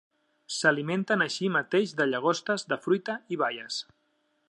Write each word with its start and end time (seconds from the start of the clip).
S'alimenten 0.55 1.25
així 1.27 1.51
mateix 1.57 1.95
de 2.01 2.09
llagostes, 2.13 2.67
de 2.73 2.83
fruita 2.87 3.19
i 3.37 3.43
baies. 3.47 3.83